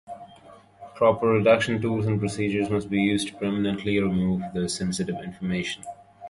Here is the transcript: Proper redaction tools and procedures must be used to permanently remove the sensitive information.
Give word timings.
Proper 0.95 1.27
redaction 1.27 1.79
tools 1.79 2.07
and 2.07 2.19
procedures 2.19 2.71
must 2.71 2.89
be 2.89 2.97
used 2.97 3.27
to 3.27 3.35
permanently 3.35 3.99
remove 3.99 4.41
the 4.51 4.67
sensitive 4.67 5.17
information. 5.23 5.83